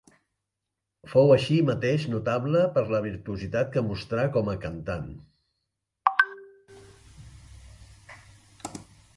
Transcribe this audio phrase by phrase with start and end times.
[1.09, 5.07] Fou així mateix notable per la virtuositat que mostrà com a cantant.